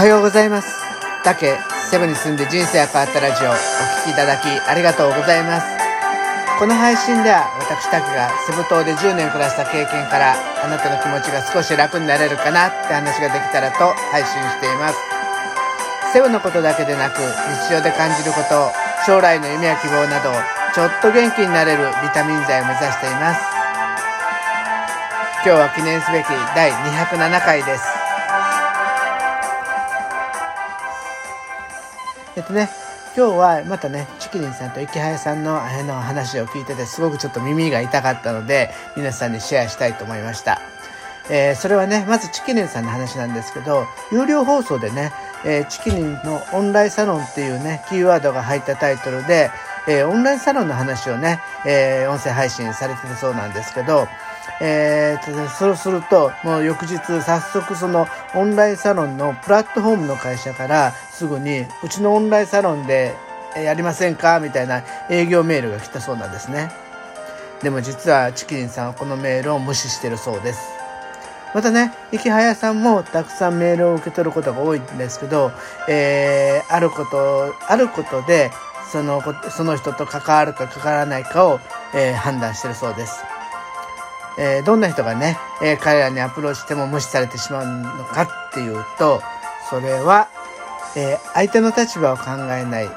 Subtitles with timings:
[0.00, 0.80] はようございます。
[1.28, 1.60] だけ
[1.92, 3.60] セブンに住んで人生が変わったラジオお聴
[4.08, 5.68] きいただきありがとうございます。
[6.56, 14.96] この配信では私だけがセブ島で10年暮らした経験からあなたの気持ちが少し楽になれるかなって話ができたらと配信しています。
[16.16, 17.20] セブのことだけでなく
[17.68, 18.72] 日常で感じること
[19.04, 20.32] 将来の夢や希望など
[20.72, 23.44] ちょっと元気になれるビタミン剤を目指しています
[25.44, 26.26] 今日は記念すべき
[26.56, 27.89] 第207回です
[32.36, 32.68] えっとね。
[33.16, 40.60] 今日はまたねチキリンさんと池早さんのあの話を聞いててすごくちょっと耳が痛かったので皆さんにシェアしたいと思いました。
[41.28, 45.12] えー、それはねまずチキリンさんの話なんですけど有料放送でね、
[45.44, 49.50] えー、チキリンのオンラインサロンっていうねキーワードが入ったタイトルで、
[49.88, 54.06] えー、オンラインサロンの話をね、え音声配信されてたそうなんですけど
[54.62, 63.14] えー、そうするともう翌日早速そのオンラインサロンのプラットフォームの会社からすぐにうちのオンラインサロンで
[63.56, 66.70] やりませんかみたいな営業メールが来たそうなんですね。
[67.62, 70.60] でも実はチキリンさんはこのメールを無視してるそうです。
[71.52, 75.50] またね、池早さんもたくさんメールを受け取ることが多いんですけど、
[75.88, 78.52] えー、あること、あることで、
[78.90, 81.60] その、その人と関わるか関わらないかを、
[81.94, 83.22] えー、判断してるそうです。
[84.38, 89.22] えー、どんな人がね、えー、彼らにアプローチしても無視されてしまうのかっていうと、
[89.68, 90.28] それは、
[90.96, 92.88] えー、相手の立場を考えない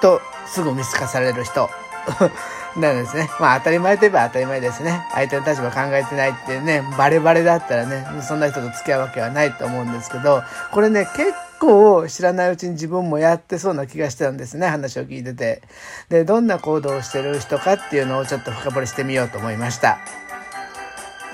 [0.00, 1.70] とすぐ見透かされる人。
[2.76, 3.28] なんですね。
[3.40, 5.06] まあ当たり前といえば当たり前ですね。
[5.12, 15.62] 相手の立場考えてないってね、バレバレだったらね、そんな人と付き合うわけはないと思うんですけど、これね、結構知らないうちに自分もやってそうな気がしてたんですね、話を聞いてて。
[16.08, 19.98] で、どんな行動をしてる人かっていうのをちょっと深掘りしてみようと思いました。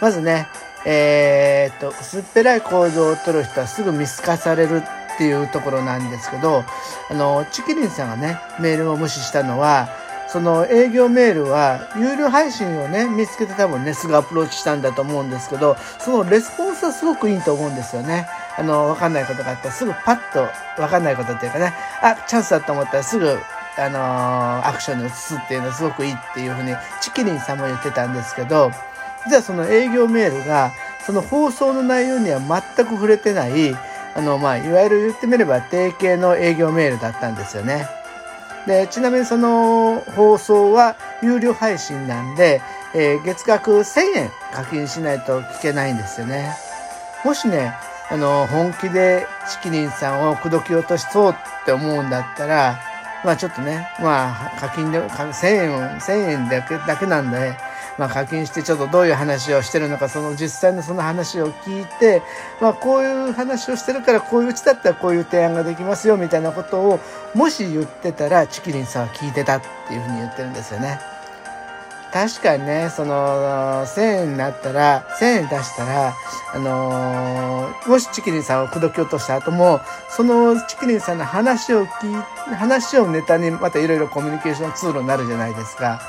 [0.01, 0.49] まずね、
[0.85, 4.83] えー、っと、薄っぺらい行動をとる人はすぐ見透かされる
[5.15, 6.65] っていうところなんですけど、
[7.11, 9.89] あの、チキリンさんがね、メールを無視したのは、
[10.29, 18.27] その営業メールは有料配信をね、見つけて多分ね、すぐアプローチしたんだと思うんですけど、そのレスポンスはすごくいいと思うんですよね。
[18.57, 20.41] あの、わかんないことがあったらすぐパッと
[20.81, 23.39] わかんないことっていうかね、あ、チャンスだと思ったらすぐ
[23.77, 28.71] あのー、アクションに移すっていうのはすごくいいっていうふうにチキリンさんも言ってたんですけど、
[29.27, 30.73] 実はその営業メールが、
[31.05, 33.75] その放送の内容には全く触れてない、
[34.15, 37.89] あの、まあ、いわゆる言ってみれば定型の営業メールだったんですよね。
[38.67, 42.63] で、ちなみにその放送は有料配信なんで、
[42.95, 46.55] えー、月額1000円課金しないと聞けないんですよね。
[47.25, 47.75] もしね、
[48.11, 52.79] あの、本気でチキリンさんを口説き落としそうって思うんだったら、
[53.25, 57.57] まあちょっとね、まあ課金で、1000円、1000円だけだけなんで、
[57.99, 62.23] まあ、課金してちょっとどういう話をしてるのかその実際のその話を聞いて、
[62.61, 67.01] まあ、こういう話をしてるからこういううちだったらこういう提案ができますよみたいなことを
[67.35, 70.99] もし言ってたらチキリンさんは聞いてたっていうふうに言ってるんですよね。
[72.15, 76.15] 確かにね、その、1000円になったら、1000円出したら、
[76.55, 86.01] あのー、もしチキリンさんを口説き落とした後も、そのチキリンさんの話を聞い、話をネタにまたいろいろコミュニケーションツールになるじゃないですか。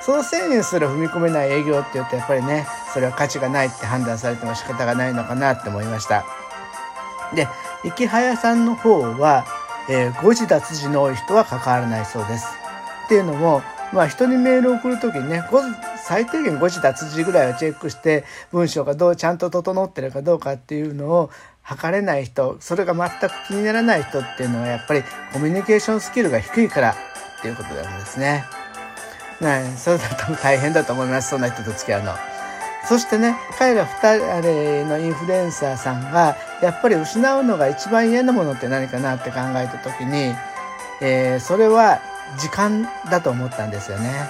[0.00, 6.24] その1000円すら踏み込めない営業って言うとやっぱりねそれは価値がないって判断されても仕方がないのかなって思いました
[7.34, 7.46] で
[7.84, 9.44] 池早さんの方は、
[9.90, 12.46] えー、誤字脱字の多い人は関わらないそうです
[13.04, 13.62] っていうのも
[13.92, 15.42] まあ人にメールを送るときにね
[16.04, 21.30] 最低限誤字脱字ぐらいはチェックして文章がどうちゃんと整ってるかどうかっていうのを
[21.62, 25.02] 測れない人それが全く気にならない人っていうのはやっぱり
[25.32, 28.44] コミュニケーションスキルが低いからっていうことなんですね。
[29.40, 32.14] ね、それだと大変だと思いますそんな人と付き合うの。
[32.86, 40.34] そしてね彼ら2人のインフルエンサーさんがやっぱり失うのが一番嫌なものって何かなって考えた時に、
[41.00, 42.00] えー、それは
[42.38, 44.28] 時間だと思ったんですよね。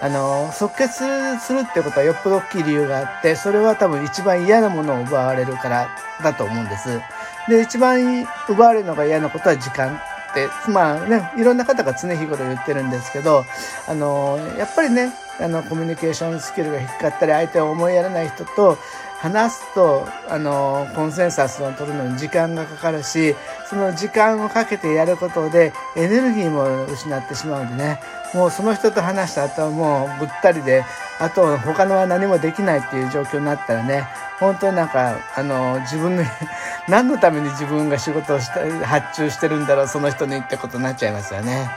[0.00, 0.94] あの即決
[1.40, 5.88] するってことはよっぽど大きい理由があってそれは多分一番嫌なものを奪われるから
[6.22, 7.00] だと思うんです。
[7.48, 13.44] で一番奪われるのが嫌なことは時間ってまあねいろんな方が常日頃言ってるんですけど
[13.88, 18.78] あのやっぱりねあのコミュニケーションスキルが低かったり相手を思いやらない人と
[19.18, 23.34] 話すとあのコンセンサスを取るのに時間がかかるし
[23.68, 28.00] その時間をかけてやることでエネルギーも失ってしまうんでね。
[28.34, 30.84] もうその人と話した後はもうぐったりで
[31.18, 34.06] あと他のは何もできないっていう状況になったらね
[34.38, 36.22] 本当になんかあの自分の
[36.88, 41.70] 何のために自分が仕事をした発注してるんだろうその人にってことになっちゃいますよね。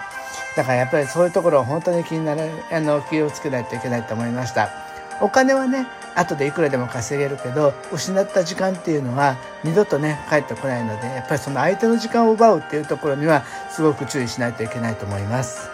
[0.56, 4.70] だからやっぱりそういうところを本当に気になるあの気をつけないといけないと思いました。
[5.22, 15.70] お金はね後でいくらでも稼げるけど失った時間っていうのは二度とね帰ってこないのでやっぱりその相手の時間を奪うっていうところにはすごく注意しないといけないと思います。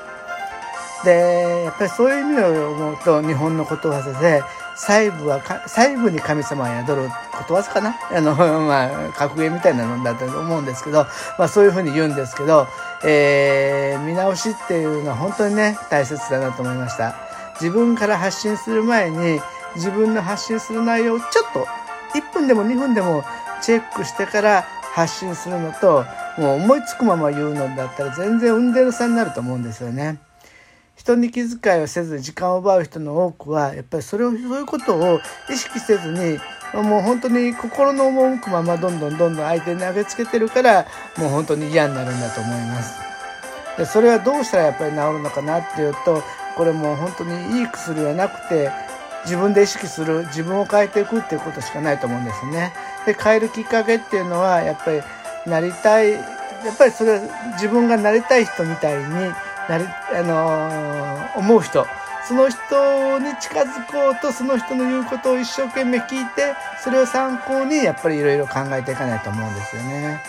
[1.06, 4.42] でやっぱりそういう意味を思うと日本のことわざで
[4.78, 7.96] 細部は細部に神様は宿ることわざかな？
[8.12, 11.08] あの、 まあ、格言みたいなのだと思うんですけど、
[11.38, 12.68] まあそういうふうに言うんですけど、
[13.04, 17.16] えー、見直しっていうのは本当にね、大切だなと思いました。
[17.60, 19.42] 自分から発信する前に、
[19.76, 21.66] 自分の発信する内容をちょっと
[22.18, 23.24] 1分でも2分でも
[23.62, 24.62] チェックしてから
[24.94, 26.06] 発信するのと
[26.38, 30.20] もう思いつくまま言うのだったら全然運転の差になると思うんですよね。
[30.96, 35.20] 人に気遣いをせず時間を奪う人の多くはやっぱりそれをそういうことを
[35.50, 36.40] 意識せずに
[36.74, 40.88] もう本当に心の赴くままどんどんどんどん相手に投げつけてるから
[41.18, 43.00] もう本当に嫌になるんだと思います。
[43.78, 46.24] でそれはどうしたらやっぱり治るのかなっていうと
[46.56, 48.72] これもう本当にいい薬はなくて
[49.28, 52.74] 自分で意識する自分を変えていくっていうことしかないと思うんですね。
[53.06, 55.02] で変えるきっかけっていうのはやっぱり
[55.46, 56.20] なりたいや
[56.74, 59.04] っぱりそれは自分がなりたい人みたいに
[59.70, 61.86] なり、あのー、思う人
[62.28, 70.22] その人に近づこうとその人の言うことを一生懸命聞いてそれを参考にやっぱりいろいろ考えていかないと思うんですよね。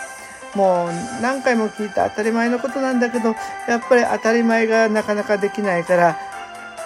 [0.55, 3.35] もう何回も聞いた当たり前のことなんだけど
[3.69, 6.19] やっぱり当たり前がなかなかできないから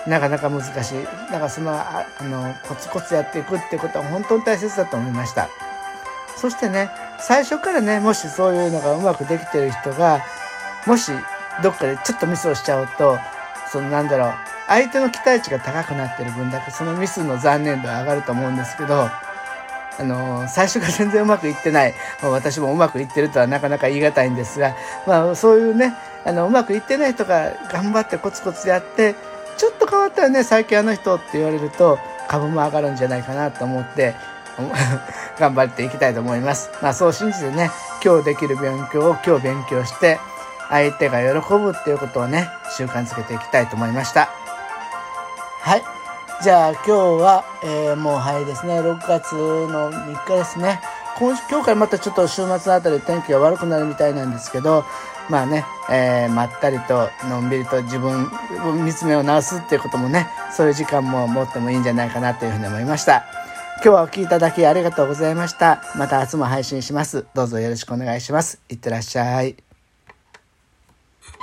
[0.07, 1.05] なかなか難しい。
[1.05, 5.49] だからそのあのコツコツやっていくってことは本当に大切だと思いました。
[6.37, 6.91] そしてね
[7.21, 10.25] 最初からねもしそういうのがうまくできてる人が
[10.87, 11.13] もし
[11.63, 13.17] どっかでちょっとミスをしちゃうと
[13.71, 14.33] そのなんだろう
[14.67, 19.09] 相手の期待値が高くなってる分だけそのミスの残念度は上がると思うんですけど
[19.99, 24.75] あの最初から全然うまくいってない、まあ、私もうまくいってるとはなかなか言い難いんですが、
[25.07, 25.95] まあ、そういうね
[26.25, 29.15] あのうまくいってない人が頑張ってコツコツやって
[29.63, 34.17] ちょっと変わったらね最近あの人って言われると株も上がるんじゃないかなと思って
[35.39, 36.73] 頑張っていきたいと思います。
[36.83, 37.71] まあそう信じてね
[38.05, 40.19] 今日できる勉強を今日勉強して
[40.69, 44.31] 相手が喜ぶっていうことをね習慣づけていきたいと思いました。
[45.61, 45.83] はい。
[46.43, 46.91] じゃあ今日
[47.23, 50.81] は、えー、もうはいですね、6月の3日ですね。
[51.21, 54.85] 今今日からまたちょっと週末あたり天気が悪くなるみたいなんですけど、
[55.29, 58.31] まあね、えー、まったりとのんびりと自分
[58.67, 63.25] を見つめを直すっていうこともね、そういう時間も持ってもいいんじゃないかなというふうに思いました。
[63.77, 65.83] 今日はお聴きいただきありがとうございました。
[65.97, 67.27] また明日も配信します。
[67.35, 68.61] どうぞよろしくお願いします。
[68.69, 69.72] いってらっしゃい。